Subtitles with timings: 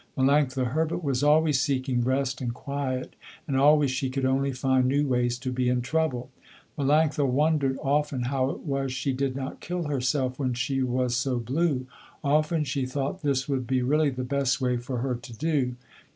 [0.17, 3.15] Melanctha Herbert was always seeking rest and quiet,
[3.47, 6.31] and always she could only find new ways to be in trouble.
[6.75, 11.37] Melanctha wondered often how it was she did not kill herself when she was so
[11.37, 11.85] blue.
[12.23, 15.75] Often she thought this would be really the best way for her to do.